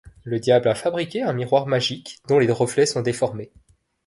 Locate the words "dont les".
2.27-2.51